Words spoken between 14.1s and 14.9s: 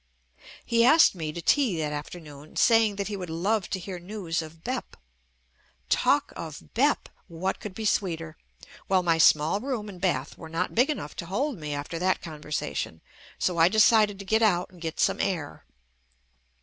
to get out and